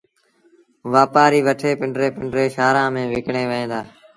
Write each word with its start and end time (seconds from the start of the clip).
وآپآريٚ 0.91 1.45
وٺي 1.47 1.71
پنڊري 1.79 2.07
پنڊري 2.15 2.45
شآهرآݩ 2.55 2.91
ميݩ 2.93 3.23
کڻي 3.25 3.43
وهيݩ 3.49 3.69
دآ 3.71 3.79